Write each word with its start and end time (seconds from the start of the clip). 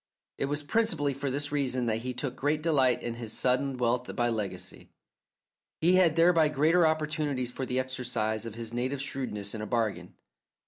It 0.39 0.45
was 0.45 0.63
principally 0.63 1.13
for 1.13 1.29
this 1.29 1.51
reason 1.51 1.85
that 1.85 1.97
he 1.99 2.11
took 2.11 2.35
great 2.35 2.63
delight 2.63 3.03
in 3.03 3.13
his 3.21 3.31
sudden 3.31 3.77
wealth 3.77 4.15
by 4.15 4.29
legacy. 4.29 4.89
He 5.79 5.93
had 5.97 6.15
thereby 6.15 6.47
greater 6.49 6.87
opportunities 6.87 7.51
for 7.51 7.67
the 7.67 7.79
exercise 7.79 8.47
of 8.47 8.55
his 8.55 8.73
native 8.73 8.99
shrewdness 8.99 9.53
in 9.53 9.61
a 9.61 9.67
bargain. 9.67 10.15